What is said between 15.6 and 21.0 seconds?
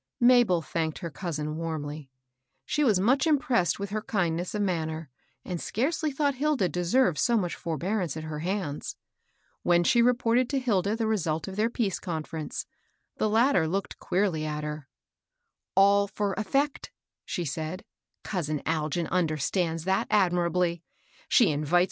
HILDA AND HER MYSTERY.